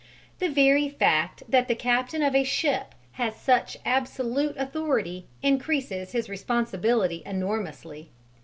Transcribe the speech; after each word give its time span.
The 0.39 0.47
very 0.49 0.89
fact 0.89 1.43
that 1.47 1.67
the 1.67 1.75
captain 1.75 2.23
of 2.23 2.33
a 2.33 2.43
ship 2.43 2.95
has 3.11 3.35
such 3.35 3.77
absolute 3.85 4.57
authority 4.57 5.27
increases 5.43 6.11
his 6.13 6.27
responsibility 6.27 7.21
enormously. 7.23 8.09